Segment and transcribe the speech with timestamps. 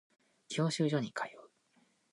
[0.47, 1.51] 教習所に通う